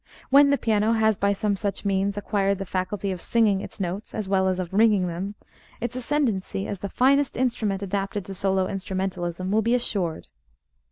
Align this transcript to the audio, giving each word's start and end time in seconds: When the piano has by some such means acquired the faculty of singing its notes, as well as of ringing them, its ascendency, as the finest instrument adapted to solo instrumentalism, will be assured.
When 0.31 0.49
the 0.49 0.57
piano 0.57 0.93
has 0.93 1.15
by 1.15 1.31
some 1.31 1.55
such 1.55 1.85
means 1.85 2.17
acquired 2.17 2.57
the 2.57 2.65
faculty 2.65 3.11
of 3.11 3.21
singing 3.21 3.61
its 3.61 3.79
notes, 3.79 4.15
as 4.15 4.27
well 4.27 4.47
as 4.47 4.57
of 4.59 4.73
ringing 4.73 5.05
them, 5.05 5.35
its 5.79 5.95
ascendency, 5.95 6.65
as 6.67 6.79
the 6.79 6.89
finest 6.89 7.37
instrument 7.37 7.83
adapted 7.83 8.25
to 8.25 8.33
solo 8.33 8.65
instrumentalism, 8.65 9.51
will 9.51 9.61
be 9.61 9.75
assured. 9.75 10.25